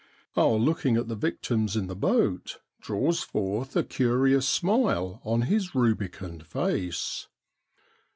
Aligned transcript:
Our 0.35 0.53
looking 0.55 0.97
at 0.97 1.09
the 1.09 1.15
victims 1.15 1.75
in 1.75 1.85
the 1.85 1.95
boat 1.95 2.57
draws 2.79 3.21
forth 3.21 3.75
a 3.75 3.83
curi 3.83 4.35
ous 4.35 4.49
smile 4.49 5.21
on 5.23 5.43
his 5.43 5.75
rubicund 5.75 6.47
face. 6.47 7.27